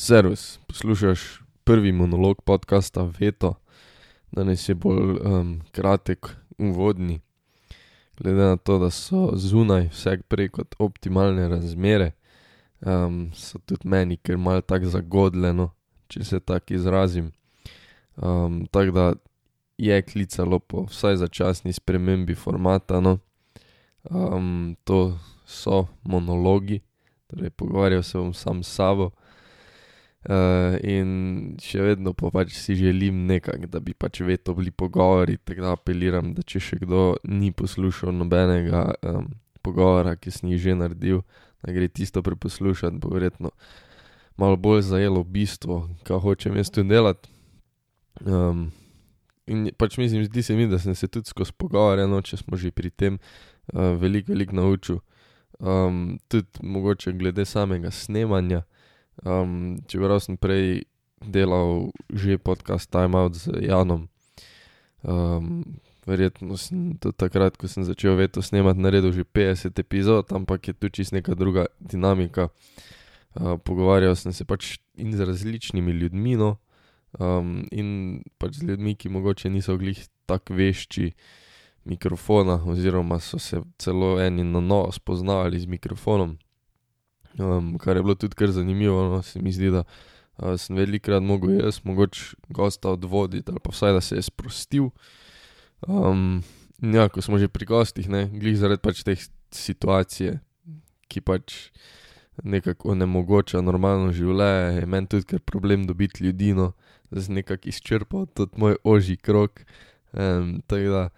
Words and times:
Servus, 0.00 0.60
poslušaš 0.66 1.42
prvi 1.64 1.92
monolog 1.92 2.42
podcasta 2.42 3.10
Veto, 3.20 3.54
danes 4.30 4.68
je 4.68 4.74
bolj 4.74 5.18
um, 5.18 5.60
kratek, 5.72 6.26
uvodni. 6.58 7.20
Glede 8.18 8.38
na 8.38 8.56
to, 8.56 8.78
da 8.78 8.90
so 8.90 9.30
zunaj 9.34 9.88
vse 9.88 10.20
prej 10.28 10.48
kot 10.54 10.74
optimalne 10.78 11.48
razmere, 11.48 12.12
um, 12.80 13.32
so 13.34 13.58
tudi 13.58 13.88
meni, 13.88 14.16
ker 14.16 14.38
malo 14.38 14.60
tako 14.60 14.86
zagodljeno, 14.86 15.70
če 16.06 16.24
se 16.24 16.40
tako 16.40 16.74
izrazim. 16.74 17.32
Um, 18.16 18.66
tako 18.70 18.90
da 18.90 19.12
je 19.78 20.02
klicalo 20.02 20.58
po 20.58 20.86
vsaj 20.86 21.16
začasni 21.16 21.72
spremembi 21.72 22.34
formata. 22.34 23.00
No. 23.00 23.18
Um, 24.10 24.76
to 24.84 25.18
so 25.46 25.88
monologi, 26.02 26.84
torej 27.26 27.50
pogovarjal 27.50 28.02
se 28.02 28.18
bom 28.18 28.34
sam 28.34 28.62
s 28.62 28.78
sabo. 28.78 29.10
Uh, 30.26 30.74
in 30.82 31.10
še 31.62 31.78
vedno 31.78 32.10
pa 32.10 32.32
pač 32.34 32.56
si 32.58 32.74
želim 32.74 33.20
nekaj, 33.28 33.68
da 33.70 33.78
bi 33.78 33.94
pač 33.94 34.18
veto 34.26 34.50
bili 34.58 34.72
pogovori, 34.74 35.36
tako 35.46 35.62
da 35.62 35.74
apeliram, 35.76 36.32
da 36.34 36.42
če 36.42 36.58
še 36.58 36.78
kdo 36.80 37.02
ni 37.22 37.52
poslušal 37.54 38.10
nobenega 38.10 38.82
um, 39.06 39.28
pogovora, 39.62 40.16
ki 40.18 40.32
sem 40.34 40.50
jih 40.50 40.64
že 40.64 40.74
naredil, 40.74 41.22
da 41.62 41.70
gre 41.72 41.86
tisto 41.86 42.22
preposlušati, 42.26 42.98
bo 42.98 43.12
verjetno 43.14 43.54
malo 44.38 44.58
bolj 44.58 44.82
zajelo 44.90 45.22
bistvo, 45.22 45.84
kaj 46.02 46.20
hočem 46.26 46.58
jaz 46.58 46.74
tu 46.74 46.82
delati. 46.82 47.30
Um, 48.26 48.72
in 49.46 49.68
pač 49.78 50.00
mislim, 50.02 50.26
zdi 50.26 50.42
se 50.42 50.58
mi, 50.58 50.66
da 50.66 50.82
sem 50.82 50.98
se 50.98 51.06
tudi 51.06 51.30
skozi 51.30 51.54
pogovore, 51.54 52.06
no, 52.10 52.18
če 52.22 52.40
smo 52.42 52.58
že 52.58 52.74
pri 52.74 52.90
tem, 52.90 53.22
uh, 53.70 53.94
veliko, 54.02 54.34
veliko 54.34 54.58
naučil. 54.58 54.98
Um, 55.58 56.18
tudi 56.30 56.58
mogoče 56.62 57.14
glede 57.18 57.46
samega 57.46 57.94
snemanja. 57.94 58.64
Um, 59.26 59.78
čeprav 59.90 60.20
sem 60.22 60.36
prej 60.38 60.86
delal 61.18 61.90
že 62.06 62.38
podcast 62.38 62.90
Time 62.90 63.18
Out 63.18 63.34
z 63.34 63.50
Janom, 63.66 64.06
um, 65.02 65.64
verjetno 66.06 66.54
sem 66.54 66.94
tudi 66.94 67.18
takrat, 67.18 67.58
ko 67.58 67.66
sem 67.66 67.82
začel 67.82 68.14
veto 68.14 68.42
snemati, 68.42 68.78
naredil 68.78 69.10
že 69.10 69.26
50 69.26 69.74
epizod, 69.74 70.30
ampak 70.30 70.70
je 70.70 70.74
tu 70.74 70.86
čist 70.88 71.10
neka 71.10 71.34
druga 71.34 71.66
dinamika. 71.82 72.54
Uh, 73.34 73.58
pogovarjal 73.58 74.14
sem 74.14 74.32
se 74.32 74.46
pač 74.46 74.78
in 74.94 75.10
z 75.12 75.26
različnimi 75.26 75.92
ljudmi, 75.92 76.38
no, 76.38 76.56
um, 77.18 77.66
in 77.74 78.22
pač 78.38 78.62
z 78.62 78.70
ljudmi, 78.70 78.94
ki 78.94 79.10
mogoče 79.10 79.50
niso 79.50 79.76
glih 79.76 79.98
tako 80.30 80.54
vešči 80.54 81.12
mikrofona, 81.84 82.62
oziroma 82.66 83.18
so 83.18 83.38
se 83.38 83.60
celo 83.78 84.16
eni 84.22 84.46
na 84.46 84.60
novo 84.60 84.94
spoznali 84.94 85.60
z 85.60 85.66
mikrofonom 85.66 86.38
um, 87.38 87.74
kar 87.78 87.96
je 87.96 88.02
bilo 88.02 88.14
tudi 88.14 88.34
kar 88.34 88.50
zanimivo. 88.50 89.02
No, 89.08 89.22
se 89.22 89.42
mi 89.42 89.52
zdi, 89.52 89.70
da 89.70 89.84
uh, 89.84 90.54
sem 90.60 90.76
velikrat 90.76 91.22
mogel 91.22 91.58
jaz, 91.60 91.80
mogoče 91.84 92.36
gosta 92.48 92.90
odvoditi 92.90 93.50
ali 93.50 93.60
pa 93.64 93.72
vsaj 93.74 93.92
da 93.92 94.00
se 94.00 94.16
je 94.16 94.22
sprostil. 94.22 94.90
Um, 95.86 96.42
ja, 96.82 97.08
ko 97.08 97.22
smo 97.22 97.38
že 97.38 97.48
pri 97.48 97.66
gostih, 97.66 98.08
ne, 98.08 98.26
glih 98.32 98.58
zaradi 98.58 98.82
pač 98.82 99.02
te 99.06 99.16
situacije, 99.54 100.38
ki 101.08 101.20
pač 101.20 101.70
nekako 102.44 102.92
onemogoča 102.94 103.62
normalno 103.64 104.12
življenje, 104.14 104.80
je 104.80 104.86
meni 104.86 105.10
tudi 105.10 105.26
kar 105.26 105.40
problem 105.42 105.86
dobiti 105.86 106.24
ljudi, 106.24 106.52
no, 106.54 106.72
da 107.10 107.22
sem 107.22 107.38
nekako 107.40 107.70
izčrpal 107.70 108.26
tudi 108.34 108.60
moj 108.60 108.76
oži 108.84 109.16
krok. 109.16 109.64
Um, 110.12 110.60
tako 110.66 110.92
da 110.94 111.08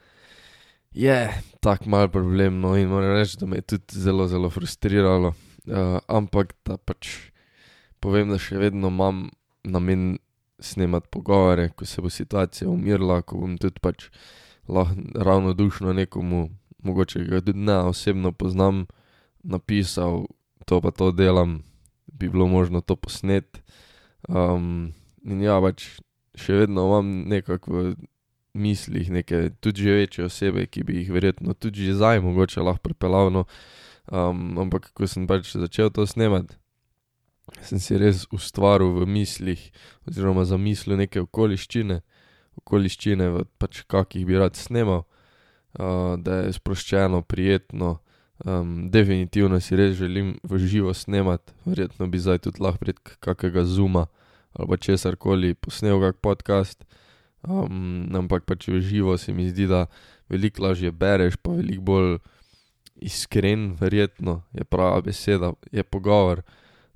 je 0.90 1.18
tako 1.60 1.88
mal 1.88 2.08
problem, 2.08 2.60
no, 2.60 2.74
in 2.76 2.88
moram 2.88 3.14
reči, 3.14 3.38
da 3.40 3.46
me 3.46 3.60
je 3.60 3.68
tudi 3.74 4.00
zelo, 4.00 4.26
zelo 4.28 4.50
frustriralo. 4.50 5.34
Uh, 5.70 6.00
ampak 6.10 6.56
da 6.66 6.74
pač 6.76 7.30
povem, 8.02 8.32
da 8.32 8.40
še 8.42 8.58
vedno 8.58 8.90
imam 8.90 9.28
namen 9.62 10.18
snemati 10.60 11.08
pogovore, 11.14 11.68
ko 11.76 11.86
se 11.86 12.02
bo 12.02 12.10
situacija 12.10 12.68
umirila, 12.68 13.20
ko 13.22 13.38
bom 13.38 13.54
tudi 13.60 13.78
pač 13.80 14.08
lahko 14.68 14.98
ravno 15.14 15.54
dušno 15.54 15.92
nekomu, 15.92 16.48
mogoče 16.82 17.24
ga 17.28 17.40
tudi 17.40 17.58
ne 17.58 17.76
osebno 17.90 18.32
poznam, 18.32 18.86
napisal, 19.42 20.26
to 20.66 20.80
pa 20.80 20.90
to 20.90 21.10
delam, 21.12 21.62
bi 22.12 22.28
bilo 22.28 22.46
možno 22.46 22.80
to 22.80 22.96
posnet. 22.96 23.62
Um, 24.28 24.92
in 25.24 25.42
ja, 25.44 25.60
pač 25.62 26.00
še 26.34 26.64
vedno 26.64 26.86
imam 26.88 27.12
nekako 27.30 27.72
v 27.72 27.94
mislih 28.54 29.10
neke 29.10 29.50
tudi 29.60 29.86
že 29.86 29.92
večje 29.94 30.24
osebe, 30.26 30.66
ki 30.66 30.84
bi 30.84 31.00
jih 31.00 31.12
verjetno 31.14 31.54
tudi 31.54 31.86
že 31.86 31.94
zdaj 31.94 32.20
mogoče 32.20 32.60
lahko 32.60 32.90
pripeljal. 32.90 33.30
No, 33.30 33.46
Um, 34.10 34.58
ampak 34.58 34.90
ko 34.90 35.06
sem 35.06 35.26
pač 35.30 35.52
začel 35.54 35.90
to 35.94 36.02
snemati, 36.02 36.56
sem 37.62 37.78
si 37.78 37.94
res 37.94 38.24
ustvaril 38.34 38.90
v 38.98 39.06
mislih, 39.06 39.62
oziroma 40.08 40.42
zamislil 40.42 40.98
neke 40.98 41.22
okoliščine, 41.22 42.00
okoliščine, 42.58 43.28
v 43.30 43.44
pač 43.62 43.84
kakih 43.86 44.26
bi 44.26 44.38
rad 44.38 44.58
snemal, 44.58 45.04
uh, 45.78 46.18
da 46.18 46.42
je 46.44 46.56
sproščeno, 46.58 47.22
prijetno. 47.22 48.00
Um, 48.40 48.88
definitivno 48.90 49.60
si 49.60 49.76
res 49.76 49.98
želim 49.98 50.38
v 50.42 50.58
živo 50.58 50.94
snemati, 50.96 51.52
verjetno 51.68 52.08
bi 52.08 52.18
zdaj 52.18 52.40
tudi 52.46 52.62
lahko 52.64 52.80
prek 52.80 53.16
kakega 53.20 53.66
zuma 53.68 54.06
ali 54.56 54.78
česar 54.80 55.16
koli 55.20 55.54
posnel 55.54 56.00
kak 56.00 56.18
podcast. 56.24 56.82
Um, 57.46 58.08
ampak 58.16 58.44
pač 58.44 58.68
v 58.68 58.80
živo 58.80 59.16
se 59.18 59.32
mi 59.32 59.48
zdi, 59.48 59.68
da 59.68 59.86
veliko 60.28 60.66
lažje 60.66 60.90
bereš, 60.90 61.36
pa 61.36 61.54
veliko 61.54 61.82
bolj 61.82 62.18
iskren, 63.00 63.74
verjetno 63.80 64.42
je 64.52 64.64
prava 64.64 65.00
beseda, 65.04 65.52
je 65.72 65.84
pogovor. 65.84 66.42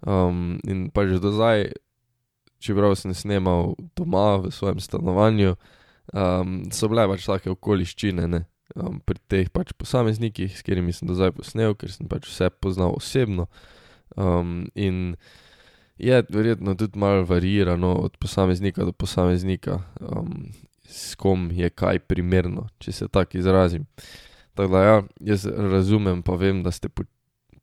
Um, 0.07 0.61
in 0.69 0.91
pa 0.93 1.07
že 1.09 1.21
do 1.21 1.33
zdaj, 1.33 1.73
čeprav 2.61 2.97
sem 2.97 3.15
snimal 3.15 3.75
doma 3.97 4.37
v 4.45 4.53
svojem 4.53 4.81
stanovanju, 4.81 5.57
um, 6.13 6.65
so 6.73 6.89
bile 6.93 7.07
pač 7.09 7.25
take 7.29 7.53
okoliščine, 7.53 8.29
ne. 8.29 8.45
Um, 8.75 8.99
pri 9.05 9.21
teh 9.29 9.49
pač 9.53 9.73
posameznikih, 9.77 10.53
s 10.53 10.65
katerimi 10.65 10.93
sem 10.93 11.09
do 11.09 11.17
zdaj 11.17 11.35
posnel, 11.37 11.77
ker 11.77 11.93
sem 11.93 12.09
pač 12.09 12.29
vse 12.29 12.51
poznal 12.61 12.97
osebno. 12.97 13.49
Um, 14.17 14.67
in 14.75 15.17
je 16.01 16.23
verjetno 16.29 16.75
tudi 16.75 16.99
malo 16.99 17.25
varirano 17.29 17.95
od 18.03 18.17
posameznika 18.19 18.85
do 18.85 18.93
posameznika, 18.93 19.81
um, 20.01 20.49
s 20.85 21.15
kom 21.15 21.51
je 21.53 21.71
kaj 21.71 22.01
primerno, 22.09 22.69
če 22.79 22.93
se 22.93 23.09
tako 23.09 23.39
izrazim. 23.39 23.87
Tako 24.55 24.73
da, 24.73 24.83
ja, 24.83 25.03
jaz 25.21 25.47
razumem, 25.47 26.23
pa 26.23 26.37
vem, 26.39 26.63
da 26.63 26.71
ste 26.71 26.89
po, 26.89 27.03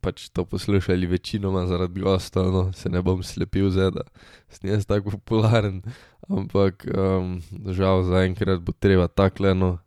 pač 0.02 0.30
to 0.30 0.46
poslušali 0.46 1.08
večinoma 1.08 1.66
zaradi 1.68 2.02
gosta, 2.02 2.44
no, 2.44 2.72
se 2.74 2.90
ne 2.90 3.02
bom 3.02 3.24
slepil 3.24 3.70
zdaj, 3.70 3.92
da 3.96 4.04
sem 4.50 4.70
jaz 4.70 4.86
tako 4.86 5.16
popularen, 5.16 5.82
ampak 6.28 6.86
um, 6.92 7.38
žal 7.72 8.04
zaenkrat 8.04 8.60
bo 8.60 8.74
treba 8.74 9.08
takle, 9.08 9.54
no, 9.56 9.78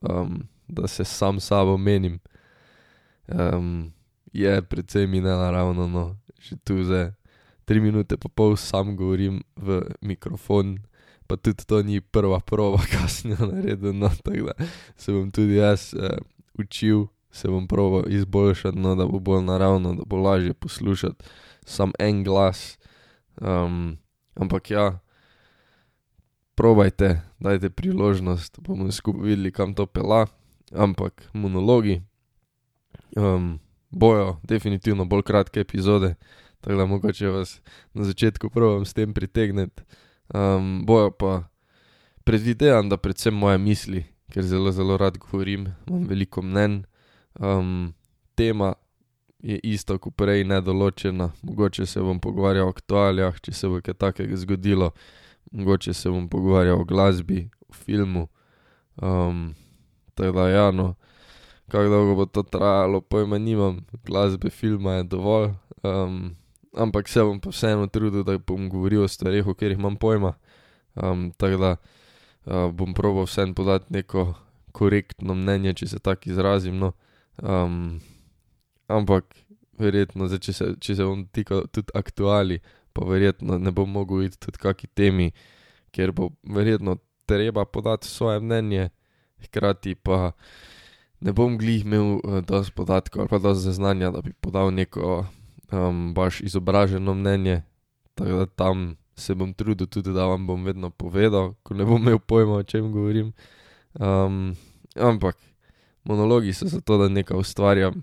um, 0.00 0.42
da 0.68 0.88
se 0.88 1.04
sam 1.04 1.40
sabo 1.40 1.76
menim. 1.76 2.18
Um, 3.28 3.92
je 4.32 4.62
precej 4.62 5.06
mi 5.06 5.20
nenaravno, 5.20 5.88
no, 5.88 6.16
že 6.38 6.56
tu 6.56 6.82
zdaj 6.84 7.12
tri 7.64 7.80
minute 7.80 8.16
pa 8.16 8.28
pol 8.28 8.56
sam 8.56 8.96
govorim 8.96 9.42
v 9.56 9.82
mikrofon. 10.00 10.78
Pa 11.24 11.40
tudi 11.40 11.64
to 11.64 11.80
ni 11.80 12.04
prva 12.04 12.40
prova, 12.44 12.84
kasneje 12.92 13.40
naredjena, 13.40 14.12
tako 14.20 14.52
da 14.52 14.68
se 14.96 15.12
bom 15.12 15.30
tudi 15.32 15.56
jaz 15.56 15.94
eh, 15.96 16.20
učil, 16.58 17.06
se 17.30 17.48
bom 17.48 17.68
proval 17.68 18.04
izboljšati, 18.08 18.78
no, 18.78 18.94
da 18.94 19.06
bo 19.06 19.18
bolj 19.18 19.44
naravno, 19.44 19.94
da 19.94 20.02
bo 20.06 20.16
lažje 20.16 20.54
poslušati 20.54 21.24
sam 21.64 21.92
en 21.98 22.24
glas. 22.24 22.78
Um, 23.40 23.98
ampak 24.34 24.70
ja, 24.70 24.98
probajte, 26.54 27.20
dajte 27.40 27.70
priložnost, 27.70 28.60
bomo 28.60 28.92
skupaj 28.92 29.22
videli, 29.22 29.52
kam 29.52 29.74
to 29.74 29.86
pela. 29.86 30.26
Ampak 30.72 31.28
monologi 31.32 32.02
um, 33.16 33.58
bojo 33.90 34.40
definitivno 34.42 35.04
bolj 35.04 35.22
kratke 35.22 35.60
epizode, 35.60 36.14
tako 36.60 36.76
da 36.76 36.86
mogoče 36.86 37.28
vas 37.28 37.60
na 37.92 38.04
začetku 38.04 38.50
provam 38.50 38.84
s 38.84 38.94
tem 38.94 39.14
pritegniti. 39.14 39.82
Um, 40.34 40.82
bojo 40.86 41.10
pa 41.10 41.42
predvidevam, 42.24 42.88
da 42.88 42.96
predvsem 42.96 43.34
moje 43.34 43.58
misli, 43.58 44.04
ker 44.34 44.42
zelo, 44.42 44.72
zelo 44.72 44.96
rad 44.98 45.18
govorim, 45.18 45.68
imam 45.86 46.08
veliko 46.10 46.42
mnen. 46.42 46.82
Um, 47.38 47.94
tema 48.34 48.72
je 49.38 49.60
ista 49.62 49.98
kot 49.98 50.16
prej, 50.16 50.44
nedoločena, 50.44 51.30
mogoče 51.42 51.86
se 51.86 52.00
bom 52.00 52.18
pogovarjal 52.20 52.66
o 52.66 52.72
aktualijah, 52.74 53.38
če 53.40 53.52
se 53.54 53.70
bo 53.70 53.78
kaj 53.84 53.94
takega 53.94 54.36
zgodilo, 54.42 54.90
mogoče 55.52 55.94
se 55.94 56.10
bom 56.10 56.26
pogovarjal 56.28 56.80
o 56.80 56.84
glasbi, 56.88 57.44
o 57.68 57.72
filmu. 57.72 58.26
Um, 58.96 59.52
tako 60.14 60.32
da, 60.40 60.48
ja, 60.48 60.70
no, 60.70 60.94
kako 61.70 61.92
dolgo 61.92 62.14
bo 62.18 62.26
to 62.26 62.42
trajalo, 62.42 63.00
pojma 63.00 63.38
nimam, 63.38 63.84
glasbe, 64.02 64.50
filma 64.50 64.98
je 64.98 65.10
dovolj. 65.14 65.52
Um, 65.82 66.34
ampak 66.74 67.08
se 67.08 67.22
bom 67.22 67.38
pa 67.40 67.54
vseeno 67.54 67.86
trudil, 67.86 68.24
da 68.26 68.38
bom 68.38 68.66
govoril 68.68 69.04
o 69.04 69.08
stvarih, 69.08 69.46
o 69.46 69.54
katerih 69.54 69.78
imam 69.78 69.96
pojma. 69.96 70.34
Um, 70.94 71.30
tako 71.38 71.56
da 71.56 71.76
uh, 72.46 72.70
bom 72.72 72.94
proval 72.94 73.28
vsem 73.28 73.54
podati 73.54 73.92
neko 73.92 74.34
korektno 74.72 75.34
mnenje, 75.34 75.74
če 75.74 75.86
se 75.86 75.98
tako 75.98 76.30
izrazim. 76.30 76.78
No. 76.78 76.92
Um, 77.42 78.00
ampak 78.88 79.34
verjetno, 79.78 80.28
zdaj, 80.28 80.42
če, 80.46 80.52
se, 80.52 80.70
če 80.80 80.96
se 80.98 81.06
bom 81.06 81.26
tikal 81.34 81.66
tudi 81.72 81.94
aktuali, 81.94 82.60
pa 82.94 83.06
verjetno 83.06 83.58
ne 83.58 83.72
bom 83.74 83.90
mogel 83.90 84.26
iti 84.28 84.38
tudi 84.38 84.60
kaki 84.62 84.90
temi, 84.94 85.30
kjer 85.94 86.12
bo 86.14 86.30
verjetno 86.42 86.98
treba 87.26 87.64
podati 87.64 88.08
svoje 88.08 88.40
mnenje, 88.40 88.90
hkrati 89.46 89.94
pa 89.94 90.32
ne 91.24 91.32
bom 91.32 91.56
glih 91.58 91.84
imel 91.84 92.20
dosti 92.46 92.74
podatkov 92.76 93.24
ali 93.24 93.32
pa 93.32 93.38
dosti 93.38 93.72
znanja, 93.72 94.10
da 94.10 94.20
bi 94.22 94.32
podal 94.32 94.74
neko 94.74 95.24
baš 96.14 96.40
izobraženo 96.40 97.14
mnenje, 97.14 97.62
tako 98.14 98.30
da 98.30 98.46
tam 98.46 98.96
se 99.16 99.34
bom 99.34 99.54
trudil 99.54 99.86
tudi, 99.86 100.12
da 100.12 100.26
vam 100.26 100.46
bom 100.46 100.64
vedno 100.64 100.90
povedal, 100.90 101.54
ko 101.62 101.74
ne 101.74 101.84
bom 101.84 102.02
imel 102.02 102.18
pojma, 102.18 102.54
o 102.54 102.62
čem 102.62 102.92
govorim. 102.92 103.32
ampak 104.94 105.36
monologi 106.04 106.52
so 106.52 106.66
zato, 106.66 106.98
da 106.98 107.08
nekaj 107.08 107.38
ustvarjam, 107.38 108.02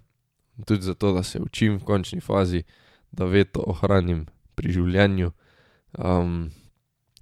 tudi 0.65 0.81
zato, 0.81 1.13
da 1.13 1.23
se 1.23 1.39
učim 1.39 1.79
v 1.79 1.83
končni 1.83 2.21
fazi, 2.21 2.63
da 3.11 3.25
veto 3.25 3.63
ohranim 3.67 4.25
pri 4.55 4.71
življenju. 4.71 5.31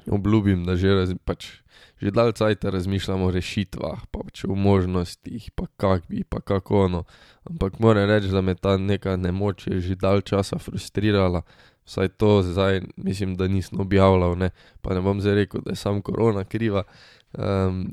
obljubim, 0.07 0.65
da 0.65 0.75
že 0.75 1.15
pač 1.25 1.61
že 1.99 2.11
dalj 2.11 2.31
cajta 2.39 2.69
razmišljam 2.71 3.21
o 3.21 3.31
rešitvah 3.31 4.05
pa 4.11 4.19
pač 4.23 4.45
o 4.47 4.55
možnostih 4.55 5.51
pa 5.55 5.67
kako 5.77 6.07
bi 6.07 6.23
pa 6.23 6.39
kako 6.39 6.85
ono, 6.85 7.03
ampak 7.43 7.79
moram 7.79 8.07
reči, 8.07 8.31
da 8.31 8.41
me 8.41 8.55
ta 8.55 8.77
neka 8.77 9.15
nemoč 9.15 9.67
je 9.67 9.79
že 9.79 9.95
dalj 9.95 10.21
časa 10.21 10.57
frustrirala, 10.57 11.41
vsaj 11.89 12.11
to 12.21 12.41
zdaj 12.45 12.81
mislim, 12.95 13.35
da 13.35 13.47
nisem 13.47 13.79
objavljal, 13.81 14.37
ne, 14.37 14.49
pa 14.81 14.93
ne 14.93 15.01
bom 15.01 15.21
zdaj 15.21 15.35
rekel, 15.35 15.61
da 15.65 15.73
je 15.73 15.81
samo 15.81 16.01
korona 16.05 16.43
kriva, 16.45 16.83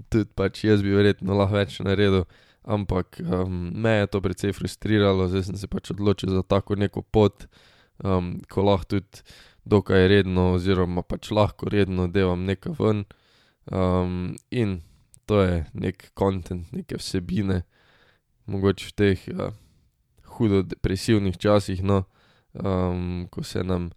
tudi 0.08 0.28
pač 0.34 0.64
jaz 0.64 0.84
bi 0.84 0.92
verjetno 0.92 1.36
lahko 1.36 1.56
več 1.56 1.78
naredil, 1.80 2.24
ampak 2.62 3.20
me 3.72 3.96
je 4.02 4.10
to 4.12 4.20
precej 4.20 4.52
frustriralo, 4.56 5.28
zdaj 5.32 5.48
sem 5.48 5.56
se 5.56 5.68
pač 5.72 5.94
odločil 5.96 6.34
za 6.34 6.42
tako 6.42 6.76
neko 6.76 7.02
pot, 7.02 7.48
ko 8.52 8.66
lahko 8.68 8.96
tudi 8.96 9.24
dokaj 9.64 10.08
redno 10.12 10.52
oziroma 10.54 11.02
pač 11.02 11.30
lahko 11.32 11.70
redno 11.72 12.06
devam 12.12 12.44
nekaj 12.44 12.76
ven. 12.78 13.04
in 14.50 14.80
to 15.26 15.40
je 15.42 15.64
neki 15.74 16.12
kontent, 16.14 16.72
neke 16.72 17.00
vsebine, 17.00 17.62
mogoče 18.46 18.86
v 18.86 18.92
teh 18.92 19.24
hudo 20.36 20.62
depresivnih 20.62 21.38
časih, 21.38 21.82
no, 21.82 22.04
ko 23.30 23.42
se 23.42 23.64
nam 23.64 23.90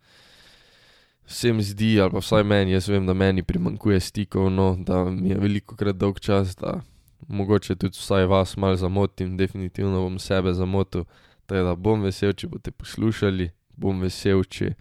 vsem 1.29 1.61
zdi, 1.61 2.01
ali 2.01 2.11
pa 2.11 2.23
vsaj 2.23 2.43
meni, 2.43 2.73
jaz 2.73 2.89
vem, 2.89 3.05
da 3.05 3.13
meni 3.13 3.43
primanjkuje 3.43 3.99
stikov, 3.99 4.49
no, 4.51 4.75
da 4.79 5.03
mi 5.05 5.29
je 5.29 5.37
velikokrat 5.37 5.95
dolgčas, 5.95 6.55
da 6.57 6.79
mogoče 7.27 7.75
tudi 7.75 7.97
vsaj 7.97 8.25
vas 8.25 8.57
malo 8.57 8.75
zamotim, 8.75 9.37
definitivno 9.37 10.01
bom 10.01 10.19
sebe 10.19 10.53
zamotil, 10.53 11.05
tako 11.45 11.63
da 11.63 11.75
bom 11.75 12.01
vesel, 12.01 12.33
če 12.33 12.47
boste 12.47 12.71
poslušali, 12.71 13.49
bom 13.77 14.01
vesel, 14.01 14.43
če 14.43 14.73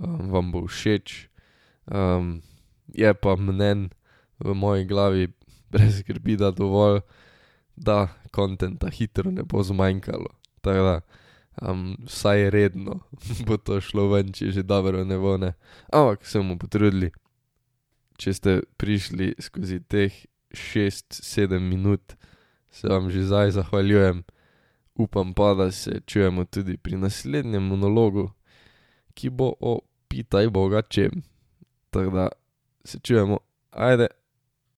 vam 0.00 0.50
bo 0.52 0.66
všeč. 0.66 1.28
je 2.94 3.14
pa 3.14 3.36
mnenj 3.36 3.88
v 4.38 4.54
moji 4.54 4.84
glavi, 4.84 5.28
brez 5.70 6.00
skrbi, 6.00 6.36
da 6.36 6.50
dovolj, 6.50 7.00
da 7.76 8.08
kontenta 8.30 8.90
hitro 8.90 9.30
ne 9.30 9.42
bo 9.42 9.62
zmanjkalo, 9.62 10.30
tako 10.62 10.82
da 10.88 11.00
vsaj 11.62 12.50
redno 12.50 13.00
bo 13.46 13.56
to 13.56 13.80
šlo 13.80 14.08
ven, 14.10 14.32
če 14.32 14.50
že 14.50 14.62
dobro 14.62 15.04
ne 15.04 15.18
bo, 15.18 15.36
ne. 15.38 15.54
Ampak 15.92 16.26
se 16.26 16.38
bomo 16.38 16.58
potrudili. 16.58 17.12
Če 18.18 18.34
ste 18.34 18.52
prišli 18.78 19.34
skozi 19.42 19.80
teh 19.80 20.14
šest, 20.54 21.10
sedem 21.10 21.66
minut, 21.66 22.14
se 22.70 22.88
vam 22.88 23.10
že 23.10 23.26
zdaj 23.26 23.54
zahvaljujem. 23.58 24.22
Upam 24.94 25.34
pa, 25.34 25.54
da 25.58 25.72
se 25.74 26.00
čujemo 26.06 26.44
tudi 26.44 26.76
pri 26.78 26.96
naslednjem 26.96 27.62
monologu, 27.62 28.30
ki 29.14 29.30
bo 29.30 29.50
o 29.58 29.80
pitaj 30.08 30.46
boga 30.54 30.82
čem. 30.82 31.22
Tako 31.90 32.10
da 32.10 32.28
se 32.84 32.98
čujemo, 33.02 33.38
ajde. 33.70 34.06